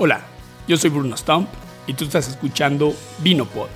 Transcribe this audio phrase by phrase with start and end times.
[0.00, 0.24] Hola,
[0.68, 1.48] yo soy Bruno Stump
[1.88, 3.68] y tú estás escuchando Vinopod.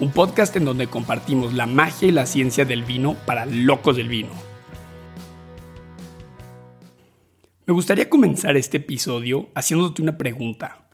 [0.00, 4.08] Un podcast en donde compartimos la magia y la ciencia del vino para locos del
[4.08, 4.30] vino.
[7.66, 10.88] Me gustaría comenzar este episodio haciéndote una pregunta.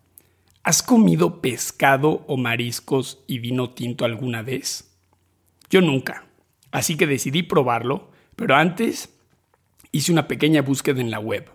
[0.64, 4.96] ¿Has comido pescado o mariscos y vino tinto alguna vez?
[5.70, 6.27] Yo nunca,
[6.70, 9.14] así que decidí probarlo, pero antes
[9.92, 11.50] hice una pequeña búsqueda en la web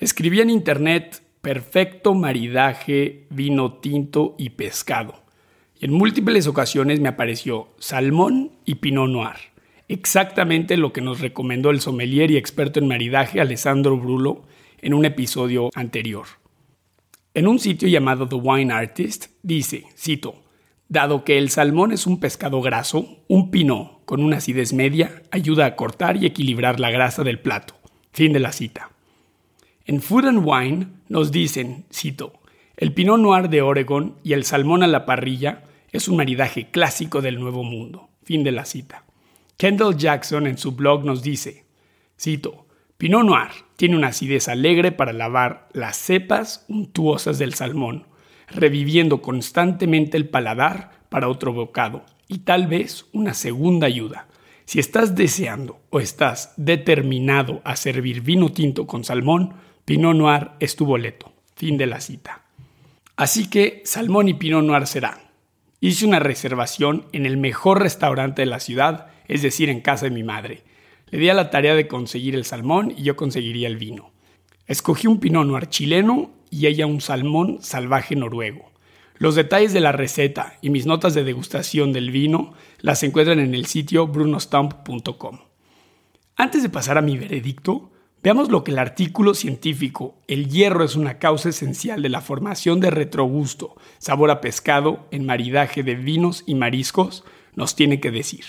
[0.00, 5.24] Escribí en internet perfecto maridaje, vino tinto y pescado.
[5.80, 9.36] Y en múltiples ocasiones me apareció salmón y pinot noir.
[9.88, 14.44] Exactamente lo que nos recomendó el sommelier y experto en maridaje Alessandro Brulo
[14.82, 16.26] en un episodio anterior.
[17.34, 20.44] En un sitio llamado The Wine Artist dice, cito,
[20.88, 25.66] Dado que el salmón es un pescado graso, un pinot con una acidez media ayuda
[25.66, 27.74] a cortar y equilibrar la grasa del plato.
[28.12, 28.90] Fin de la cita.
[29.84, 32.32] En Food and Wine nos dicen, cito,
[32.76, 37.20] el Pinot Noir de Oregon y el salmón a la parrilla es un maridaje clásico
[37.20, 38.08] del Nuevo Mundo.
[38.22, 39.04] Fin de la cita.
[39.58, 41.64] Kendall Jackson en su blog nos dice,
[42.18, 48.07] cito, Pinot Noir tiene una acidez alegre para lavar las cepas untuosas del salmón,
[48.50, 54.28] reviviendo constantemente el paladar para otro bocado y tal vez una segunda ayuda.
[54.64, 60.76] Si estás deseando o estás determinado a servir vino tinto con salmón, Pinot Noir es
[60.76, 61.32] tu boleto.
[61.56, 62.42] Fin de la cita.
[63.16, 65.18] Así que salmón y Pinot Noir serán.
[65.80, 70.10] Hice una reservación en el mejor restaurante de la ciudad, es decir, en casa de
[70.10, 70.64] mi madre.
[71.10, 74.12] Le di a la tarea de conseguir el salmón y yo conseguiría el vino.
[74.66, 78.70] Escogí un Pinot Noir chileno y ella un salmón salvaje noruego.
[79.16, 83.54] Los detalles de la receta y mis notas de degustación del vino las encuentran en
[83.54, 85.40] el sitio brunostump.com.
[86.36, 87.90] Antes de pasar a mi veredicto,
[88.22, 92.80] Veamos lo que el artículo científico El hierro es una causa esencial de la formación
[92.80, 97.24] de retrogusto, sabor a pescado en maridaje de vinos y mariscos
[97.54, 98.44] nos tiene que decir.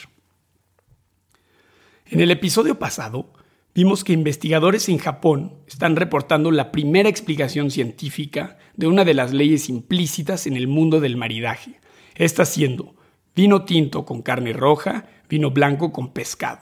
[2.07, 3.31] En el episodio pasado
[3.79, 9.31] vimos que investigadores en Japón están reportando la primera explicación científica de una de las
[9.31, 11.79] leyes implícitas en el mundo del maridaje,
[12.15, 12.97] esta siendo
[13.33, 16.59] vino tinto con carne roja, vino blanco con pescado.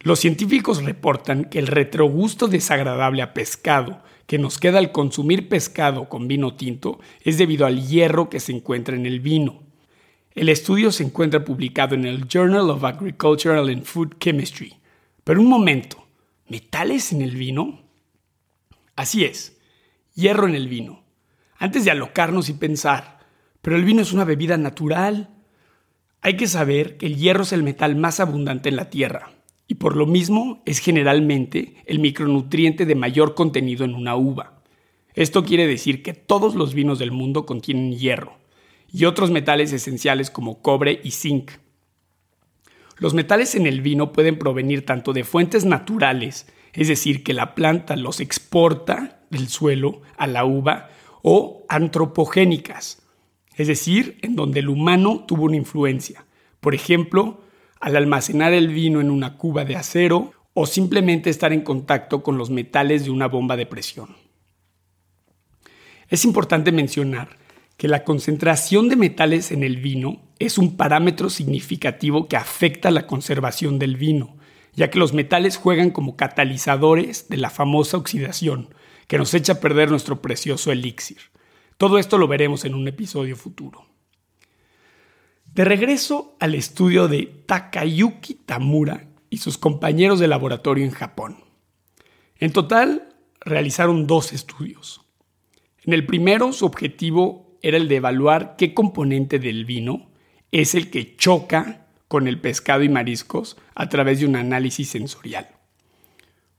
[0.00, 6.08] Los científicos reportan que el retrogusto desagradable a pescado que nos queda al consumir pescado
[6.08, 9.62] con vino tinto es debido al hierro que se encuentra en el vino.
[10.34, 14.78] El estudio se encuentra publicado en el Journal of Agricultural and Food Chemistry.
[15.22, 16.00] Pero un momento,
[16.50, 17.80] ¿metales en el vino?
[18.96, 19.58] Así es,
[20.14, 21.02] hierro en el vino.
[21.56, 23.20] Antes de alocarnos y pensar,
[23.62, 25.30] pero el vino es una bebida natural.
[26.20, 29.32] Hay que saber que el hierro es el metal más abundante en la Tierra
[29.66, 34.60] y por lo mismo es generalmente el micronutriente de mayor contenido en una uva.
[35.14, 38.38] Esto quiere decir que todos los vinos del mundo contienen hierro
[38.92, 41.52] y otros metales esenciales como cobre y zinc.
[43.00, 47.54] Los metales en el vino pueden provenir tanto de fuentes naturales, es decir, que la
[47.54, 50.90] planta los exporta del suelo a la uva,
[51.22, 53.02] o antropogénicas,
[53.56, 56.26] es decir, en donde el humano tuvo una influencia.
[56.60, 57.40] Por ejemplo,
[57.80, 62.36] al almacenar el vino en una cuba de acero o simplemente estar en contacto con
[62.36, 64.16] los metales de una bomba de presión.
[66.08, 67.38] Es importante mencionar
[67.78, 73.06] que la concentración de metales en el vino es un parámetro significativo que afecta la
[73.06, 74.38] conservación del vino,
[74.72, 78.74] ya que los metales juegan como catalizadores de la famosa oxidación,
[79.06, 81.18] que nos echa a perder nuestro precioso elixir.
[81.76, 83.86] Todo esto lo veremos en un episodio futuro.
[85.44, 91.44] De regreso al estudio de Takayuki Tamura y sus compañeros de laboratorio en Japón.
[92.38, 95.02] En total, realizaron dos estudios.
[95.84, 100.09] En el primero, su objetivo era el de evaluar qué componente del vino
[100.52, 105.48] es el que choca con el pescado y mariscos a través de un análisis sensorial.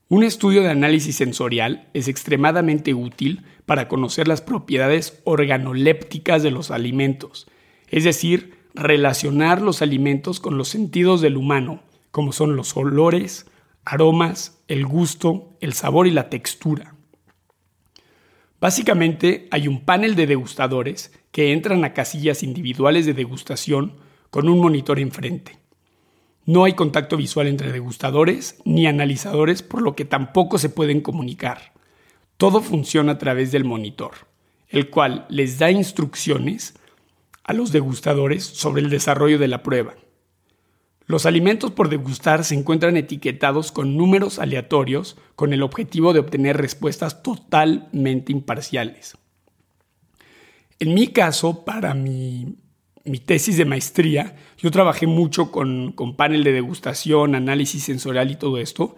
[0.08, 6.70] Un estudio de análisis sensorial es extremadamente útil para conocer las propiedades organolépticas de los
[6.70, 7.46] alimentos,
[7.88, 13.46] es decir, relacionar los alimentos con los sentidos del humano, como son los olores,
[13.84, 16.91] aromas, el gusto, el sabor y la textura.
[18.62, 23.96] Básicamente hay un panel de degustadores que entran a casillas individuales de degustación
[24.30, 25.58] con un monitor enfrente.
[26.46, 31.72] No hay contacto visual entre degustadores ni analizadores, por lo que tampoco se pueden comunicar.
[32.36, 34.12] Todo funciona a través del monitor,
[34.68, 36.78] el cual les da instrucciones
[37.42, 39.94] a los degustadores sobre el desarrollo de la prueba.
[41.06, 46.56] Los alimentos por degustar se encuentran etiquetados con números aleatorios con el objetivo de obtener
[46.56, 49.16] respuestas totalmente imparciales.
[50.78, 52.56] En mi caso, para mi,
[53.24, 58.58] tesis de maestría, yo trabajé mucho con, con panel de degustación, análisis sensorial y todo
[58.58, 58.96] esto,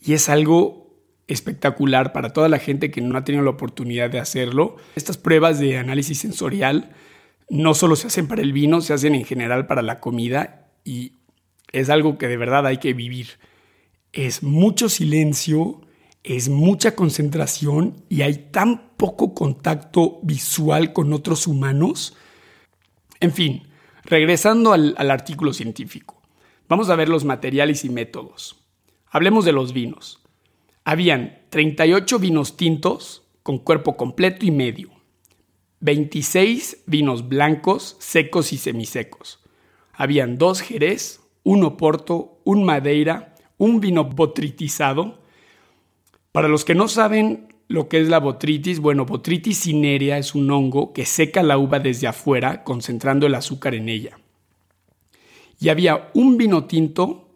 [0.00, 0.90] y es algo
[1.26, 4.76] espectacular para toda la gente que no ha tenido la oportunidad de hacerlo.
[4.96, 6.90] Estas pruebas de análisis sensorial
[7.48, 11.19] no solo se hacen para el vino, se hacen en general para la comida y
[11.72, 13.38] es algo que de verdad hay que vivir.
[14.12, 15.80] Es mucho silencio,
[16.22, 22.16] es mucha concentración y hay tan poco contacto visual con otros humanos.
[23.20, 23.68] En fin,
[24.04, 26.20] regresando al, artículo científico,
[26.68, 28.62] vamos a ver los materiales y métodos.
[29.06, 30.20] Hablemos de los vinos.
[30.84, 34.90] Habían 38 vinos tintos con cuerpo completo y medio,
[35.80, 39.40] 26 vinos blancos, secos y semisecos.
[39.92, 45.18] Habían dos jerez, un oporto, un madeira, un vino botritizado.
[46.32, 50.50] Para los que no saben lo que es la botritis, bueno, botritis cinerea es un
[50.50, 54.18] hongo que seca la uva desde afuera, concentrando el azúcar en ella.
[55.60, 57.28] Y había un vino tinto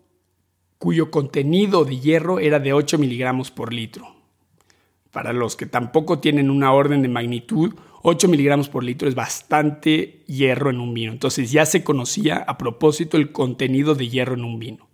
[0.79, 4.09] cuyo contenido de hierro era de 8 miligramos por litro.
[5.13, 7.75] Para los que tampoco tienen una orden de magnitud,
[8.07, 11.11] 8 miligramos por litro es bastante hierro en un vino.
[11.11, 14.89] Entonces ya se conocía a propósito el contenido de hierro en un vino.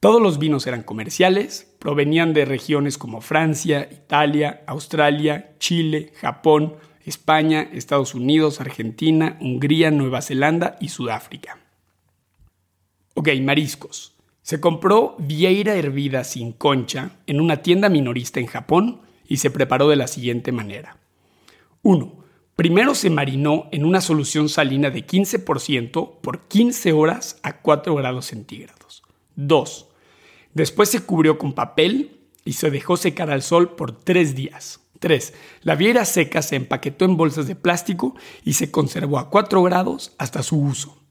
[0.00, 6.74] Todos los vinos eran comerciales, provenían de regiones como Francia, Italia, Australia, Chile, Japón,
[7.04, 11.60] España, Estados Unidos, Argentina, Hungría, Nueva Zelanda y Sudáfrica.
[13.14, 14.14] Ok, mariscos.
[14.42, 19.88] Se compró vieira hervida sin concha en una tienda minorista en Japón y se preparó
[19.88, 20.99] de la siguiente manera.
[21.82, 22.20] 1.
[22.56, 28.26] Primero se marinó en una solución salina de 15% por 15 horas a 4 grados
[28.26, 29.02] centígrados.
[29.36, 29.88] 2.
[30.52, 34.80] Después se cubrió con papel y se dejó secar al sol por 3 días.
[34.98, 35.32] 3.
[35.62, 40.14] La viera seca se empaquetó en bolsas de plástico y se conservó a 4 grados
[40.18, 41.02] hasta su uso.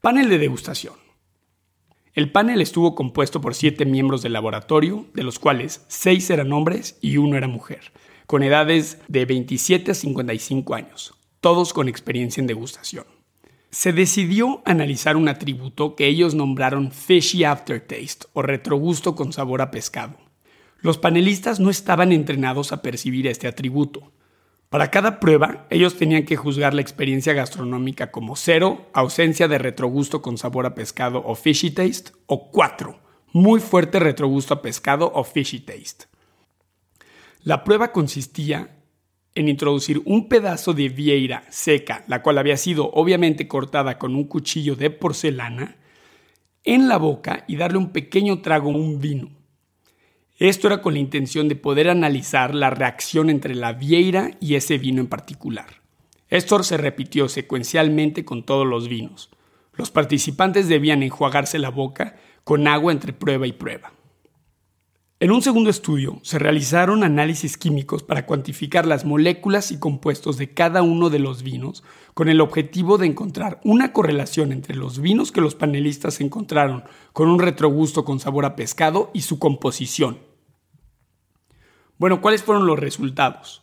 [0.00, 0.94] Panel de degustación.
[2.14, 6.98] El panel estuvo compuesto por 7 miembros del laboratorio, de los cuales 6 eran hombres
[7.02, 7.92] y uno era mujer
[8.30, 13.04] con edades de 27 a 55 años, todos con experiencia en degustación.
[13.72, 19.72] Se decidió analizar un atributo que ellos nombraron fishy aftertaste o retrogusto con sabor a
[19.72, 20.16] pescado.
[20.78, 24.12] Los panelistas no estaban entrenados a percibir este atributo.
[24.68, 30.22] Para cada prueba, ellos tenían que juzgar la experiencia gastronómica como cero, ausencia de retrogusto
[30.22, 33.00] con sabor a pescado o fishy taste, o cuatro,
[33.32, 36.09] muy fuerte retrogusto a pescado o fishy taste.
[37.42, 38.76] La prueba consistía
[39.34, 44.24] en introducir un pedazo de vieira seca, la cual había sido obviamente cortada con un
[44.24, 45.76] cuchillo de porcelana,
[46.64, 49.30] en la boca y darle un pequeño trago a un vino.
[50.38, 54.76] Esto era con la intención de poder analizar la reacción entre la vieira y ese
[54.76, 55.80] vino en particular.
[56.28, 59.30] Esto se repitió secuencialmente con todos los vinos.
[59.74, 63.92] Los participantes debían enjuagarse la boca con agua entre prueba y prueba.
[65.22, 70.54] En un segundo estudio se realizaron análisis químicos para cuantificar las moléculas y compuestos de
[70.54, 71.84] cada uno de los vinos
[72.14, 77.28] con el objetivo de encontrar una correlación entre los vinos que los panelistas encontraron con
[77.28, 80.20] un retrogusto con sabor a pescado y su composición.
[81.98, 83.62] Bueno, ¿cuáles fueron los resultados?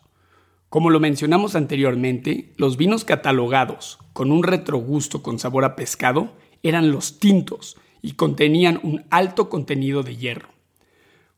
[0.69, 6.91] Como lo mencionamos anteriormente, los vinos catalogados con un retrogusto con sabor a pescado eran
[6.91, 10.56] los tintos y contenían un alto contenido de hierro.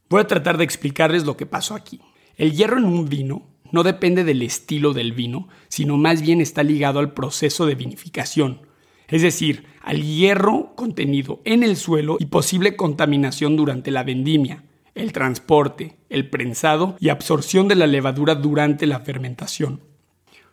[0.10, 2.02] Voy a tratar de explicarles lo que pasó aquí.
[2.36, 6.64] El hierro en un vino no depende del estilo del vino, sino más bien está
[6.64, 8.62] ligado al proceso de vinificación,
[9.08, 14.64] es decir, al hierro contenido en el suelo y posible contaminación durante la vendimia,
[14.96, 19.82] el transporte, el prensado y absorción de la levadura durante la fermentación.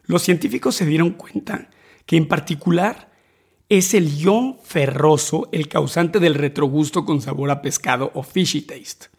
[0.04, 1.70] Los científicos se dieron cuenta
[2.04, 3.10] que en particular
[3.70, 9.15] es el ion ferroso el causante del retrogusto con sabor a pescado o fishy taste.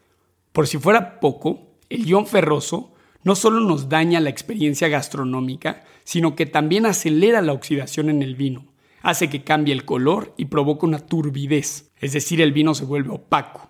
[0.57, 6.35] Por si fuera poco, el ion ferroso no solo nos daña la experiencia gastronómica, sino
[6.35, 8.65] que también acelera la oxidación en el vino,
[9.03, 13.11] hace que cambie el color y provoca una turbidez, es decir, el vino se vuelve
[13.11, 13.69] opaco.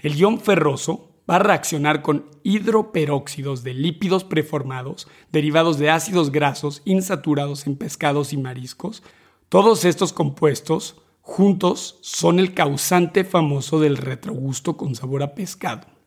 [0.00, 6.82] El ion ferroso va a reaccionar con hidroperóxidos de lípidos preformados derivados de ácidos grasos
[6.84, 9.04] insaturados en pescados y mariscos.
[9.48, 15.97] Todos estos compuestos juntos son el causante famoso del retrogusto con sabor a pescado.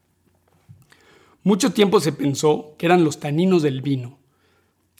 [1.43, 4.19] Mucho tiempo se pensó que eran los taninos del vino,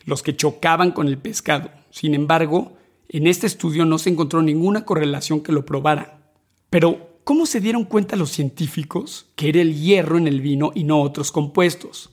[0.05, 1.71] los que chocaban con el pescado.
[1.91, 2.77] Sin embargo,
[3.13, 6.21] En este estudio no se encontró ninguna correlación que lo probara.
[6.69, 10.86] Pero, ¿cómo se dieron cuenta los científicos que era el hierro en el vino y
[10.86, 12.12] no otros compuestos?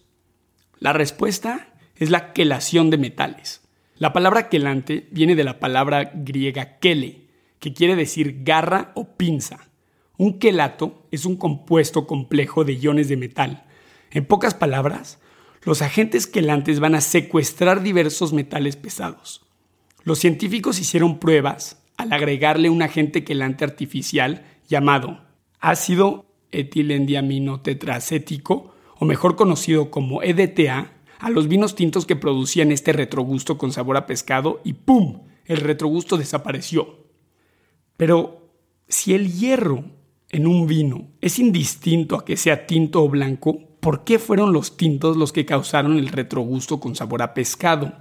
[0.80, 3.62] La respuesta es la quelación de metales.
[3.96, 7.28] La palabra quelante viene de la palabra griega kele,
[7.60, 9.68] que quiere decir garra o pinza.
[10.16, 13.66] Un quelato es un compuesto complejo de iones de metal.
[14.10, 15.18] En pocas palabras,
[15.62, 19.42] los agentes quelantes van a secuestrar diversos metales pesados.
[20.04, 25.26] Los científicos hicieron pruebas al agregarle un agente quelante artificial llamado
[25.60, 33.58] ácido etilendiaminotetracético, o mejor conocido como EDTA, a los vinos tintos que producían este retrogusto
[33.58, 35.22] con sabor a pescado y ¡pum!
[35.44, 37.06] El retrogusto desapareció.
[37.96, 38.48] Pero
[38.88, 39.84] si el hierro
[40.30, 44.76] en un vino es indistinto a que sea tinto o blanco, ¿por qué fueron los
[44.76, 47.92] tintos los que causaron el retrogusto con sabor a pescado?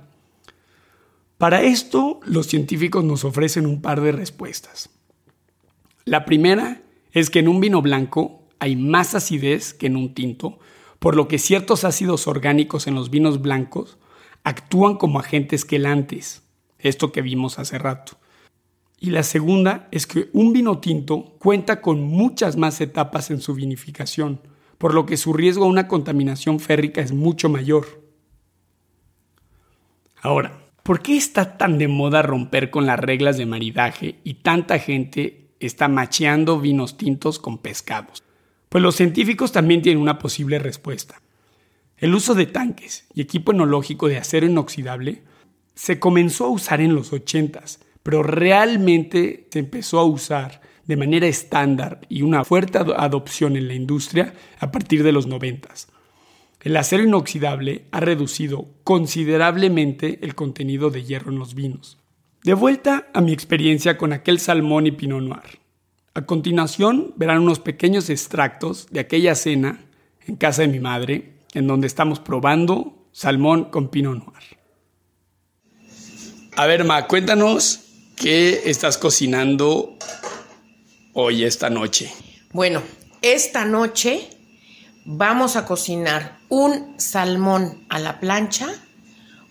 [1.38, 4.90] Para esto, los científicos nos ofrecen un par de respuestas.
[6.06, 6.82] La primera
[7.12, 10.60] es que en un vino blanco hay más acidez que en un tinto,
[11.00, 13.98] por lo que ciertos ácidos orgánicos en los vinos blancos
[14.44, 16.44] actúan como agentes quelantes,
[16.80, 18.18] esto que vimos hace rato.
[19.00, 23.54] Y la segunda es que un vino tinto cuenta con muchas más etapas en su
[23.54, 24.42] vinificación,
[24.78, 28.04] por lo que su riesgo a una contaminación férrica es mucho mayor.
[30.22, 34.80] Ahora, ¿por qué está tan de moda romper con las reglas de maridaje y tanta
[34.80, 38.24] gente está macheando vinos tintos con pescados?
[38.70, 41.22] Pues los científicos también tienen una posible respuesta.
[41.98, 45.24] El uso de tanques y equipo enológico de acero inoxidable
[45.74, 51.28] se comenzó a usar en los 80s, pero realmente se empezó a usar de manera
[51.28, 55.88] estándar y una fuerte adopción en la industria a partir de los 90s.
[56.62, 62.00] El acero inoxidable ha reducido considerablemente el contenido de hierro en los vinos.
[62.44, 65.60] De vuelta a mi experiencia con aquel salmón y pinot noir.
[66.14, 69.86] A continuación verán unos pequeños extractos de aquella cena
[70.26, 74.58] en casa de mi madre, en donde estamos probando salmón con pinot noir.
[76.56, 77.82] A ver, Ma, cuéntanos
[78.16, 79.96] qué estás cocinando
[81.20, 82.14] hoy, esta noche.
[82.54, 82.84] Bueno,
[83.24, 84.30] esta noche
[85.04, 88.68] vamos a cocinar un salmón a la plancha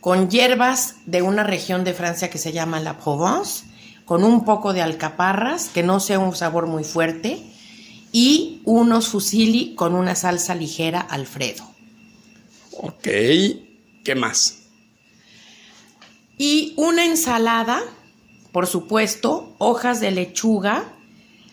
[0.00, 3.64] con hierbas de una región de Francia que se llama la Provence
[4.04, 7.42] con un poco de alcaparras, que no sea un sabor muy fuerte,
[8.12, 11.64] y unos fusilli con una salsa ligera Alfredo.
[12.78, 13.08] Ok,
[14.04, 14.68] ¿qué más?
[16.38, 17.82] Y una ensalada,
[18.52, 20.92] por supuesto, hojas de lechuga,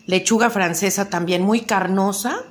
[0.06, 2.44] lechuga francesa también muy carnosa,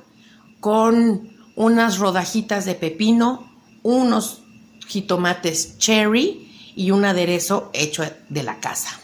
[0.59, 3.51] con unas rodajitas de pepino,
[3.83, 4.41] unos
[4.87, 8.99] jitomates cherry y un aderezo hecho de la casa.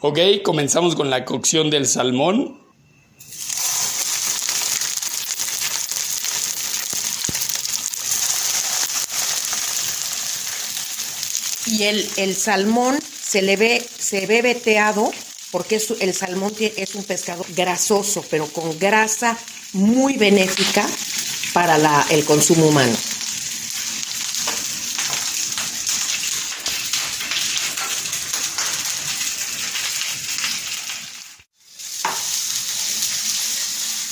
[0.00, 2.60] Ok, comenzamos con la cocción del salmón.
[11.66, 15.10] Y el, el salmón se le ve, se ve veteado
[15.56, 19.38] porque el salmón es un pescado grasoso, pero con grasa
[19.72, 20.86] muy benéfica
[21.54, 22.94] para el consumo humano.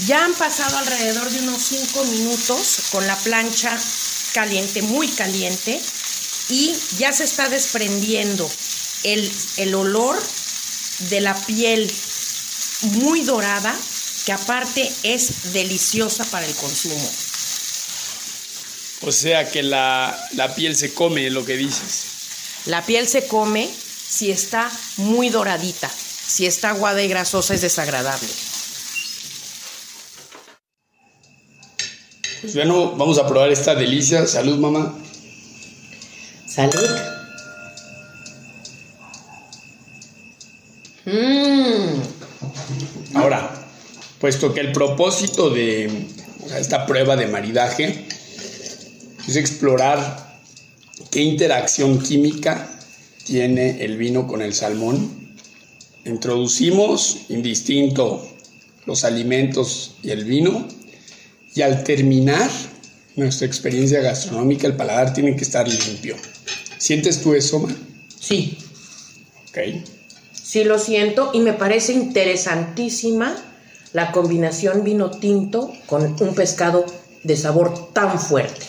[0.06, 3.78] Ya han pasado alrededor de unos 5 minutos con la plancha
[4.32, 5.78] caliente, muy caliente,
[6.48, 8.50] y ya se está desprendiendo
[9.02, 10.18] el olor
[10.98, 11.90] de la piel
[12.82, 13.74] muy dorada,
[14.24, 17.10] que aparte es deliciosa para el consumo.
[19.02, 22.04] O sea que la, la piel se come, lo que dices.
[22.66, 25.90] La piel se come si está muy doradita.
[25.90, 28.28] Si está aguada y grasosa es desagradable.
[32.40, 34.26] Pues bueno, vamos a probar esta delicia.
[34.26, 34.98] Salud, mamá.
[36.46, 37.13] Salud.
[41.06, 42.02] Mmm.
[43.14, 43.68] Ahora,
[44.18, 46.08] puesto que el propósito de
[46.58, 48.06] esta prueba de maridaje
[49.26, 50.40] es explorar
[51.10, 52.70] qué interacción química
[53.24, 55.36] tiene el vino con el salmón,
[56.04, 58.26] introducimos indistinto
[58.86, 60.68] los alimentos y el vino
[61.54, 62.50] y al terminar
[63.16, 66.16] nuestra experiencia gastronómica, el paladar tiene que estar limpio.
[66.78, 67.74] ¿Sientes tú eso, Ma?
[68.20, 68.58] Sí.
[69.48, 69.58] Ok.
[70.54, 73.34] Sí lo siento y me parece interesantísima
[73.92, 76.86] la combinación vino tinto con un pescado
[77.24, 78.64] de sabor tan fuerte.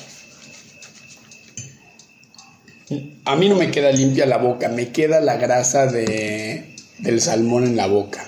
[3.23, 7.65] a mí no me queda limpia la boca, me queda la grasa de, del salmón
[7.65, 8.25] en la boca.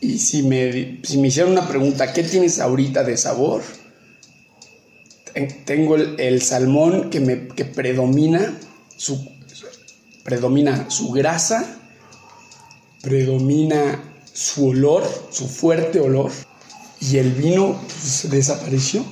[0.00, 3.62] Y si me, si me una pregunta, ¿qué tienes ahorita de sabor?
[5.64, 8.58] Tengo el, salmón que, me, que predomina,
[8.96, 9.30] su,
[10.24, 11.78] predomina su grasa,
[13.02, 16.30] predomina su olor, su fuerte olor,
[17.00, 19.04] y el vino pues, desapareció.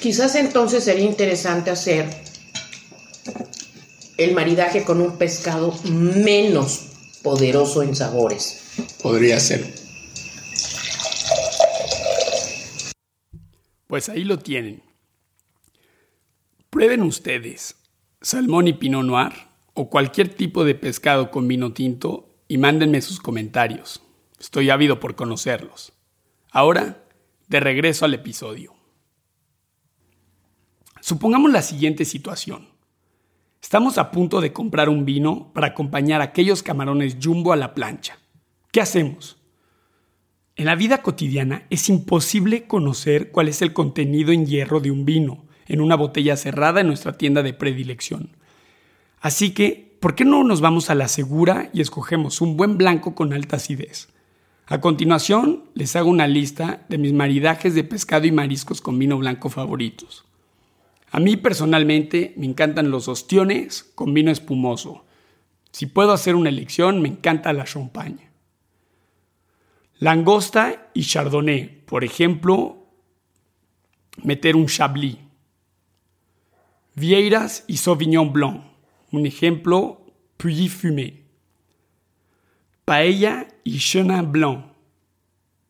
[0.00, 2.10] Quizás entonces sería interesante hacer
[4.16, 6.86] el maridaje con un pescado menos
[7.22, 8.62] poderoso en sabores.
[9.00, 9.72] Podría ser.
[13.86, 14.82] Pues ahí lo tienen.
[16.70, 17.76] Prueben ustedes
[18.22, 23.20] salmón y pinot noir o cualquier tipo de pescado con vino tinto y mándenme sus
[23.20, 24.02] comentarios.
[24.38, 25.92] Estoy ávido por conocerlos.
[26.50, 27.04] Ahora,
[27.48, 28.74] de regreso al episodio.
[31.00, 32.68] Supongamos la siguiente situación.
[33.62, 38.18] Estamos a punto de comprar un vino para acompañar aquellos camarones jumbo a la plancha.
[38.72, 39.38] ¿Qué hacemos?
[40.56, 45.04] En la vida cotidiana es imposible conocer cuál es el contenido en hierro de un
[45.04, 48.36] vino en una botella cerrada en nuestra tienda de predilección.
[49.22, 53.14] Así que, ¿por qué no nos vamos a la segura y escogemos un buen blanco
[53.14, 54.08] con alta acidez?
[54.66, 59.16] A continuación, les hago una lista de mis maridajes de pescado y mariscos con vino
[59.18, 60.24] blanco favoritos.
[61.12, 65.04] A mí personalmente me encantan los ostiones con vino espumoso.
[65.70, 68.28] Si puedo hacer una elección, me encanta la champagne.
[70.00, 72.88] Langosta y chardonnay, por ejemplo,
[74.24, 75.18] meter un chablis.
[76.96, 78.71] Vieiras y sauvignon blanc,
[79.12, 80.04] un ejemplo,
[80.36, 81.22] puy fumé.
[82.84, 84.66] Paella y chenin blanc.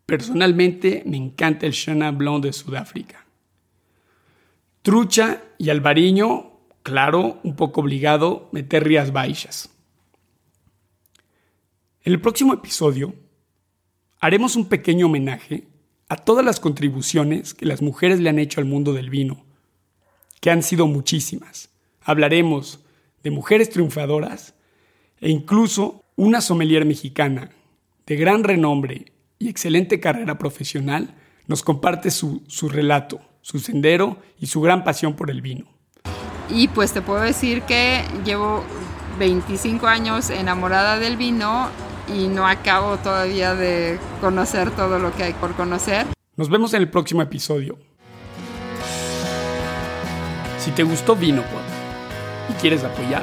[0.06, 3.26] Personalmente me encanta el chenin blanc de Sudáfrica.
[4.82, 9.70] Trucha y albariño, claro, un poco obligado, meter rías baixas.
[12.04, 13.14] En el próximo episodio
[14.18, 15.68] haremos un pequeño homenaje
[16.08, 19.44] a todas las contribuciones que las mujeres le han hecho al mundo del vino,
[20.40, 21.70] que han sido muchísimas.
[22.00, 22.80] Hablaremos
[23.22, 24.54] de mujeres triunfadoras
[25.20, 27.50] e incluso una sommelier mexicana
[28.06, 31.14] de gran renombre y excelente carrera profesional
[31.46, 35.66] nos comparte su, su relato su sendero y su gran pasión por el vino.
[36.48, 38.64] Y pues te puedo decir que llevo
[39.18, 41.68] 25 años enamorada del vino
[42.16, 46.06] y no acabo todavía de conocer todo lo que hay por conocer.
[46.36, 47.78] Nos vemos en el próximo episodio.
[50.58, 51.42] Si te gustó Vino
[52.48, 53.22] y quieres apoyar,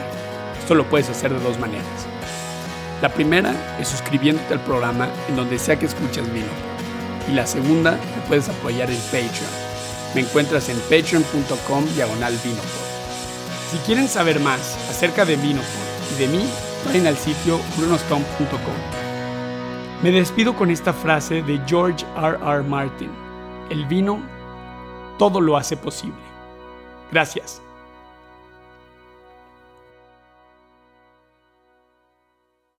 [0.60, 1.86] esto lo puedes hacer de dos maneras.
[3.01, 6.47] La primera es suscribiéndote al programa en donde sea que escuches Vino.
[7.29, 9.69] Y la segunda, te puedes apoyar en Patreon
[10.15, 12.34] me encuentras en patreon.com diagonal
[13.71, 15.67] Si quieren saber más acerca de Vinopod
[16.15, 16.49] y de mí,
[16.86, 18.73] vayan al sitio brunostone.com.
[20.01, 22.39] Me despido con esta frase de George R.
[22.41, 22.63] R.
[22.63, 23.12] Martin.
[23.69, 24.19] El vino
[25.19, 26.17] todo lo hace posible.
[27.12, 27.62] Gracias.